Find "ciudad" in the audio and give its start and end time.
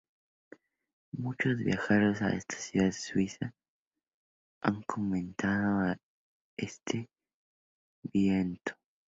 2.55-2.91